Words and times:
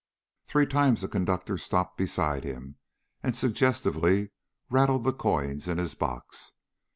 Three 0.47 0.65
times 0.65 1.01
the 1.03 1.07
conductor 1.07 1.59
stopped 1.59 1.95
beside 1.95 2.43
him 2.43 2.77
and 3.21 3.35
suggestively 3.35 4.31
rattled 4.67 5.03
the 5.03 5.13
coins 5.13 5.67
in 5.67 5.77
his 5.77 5.93
box. 5.93 6.53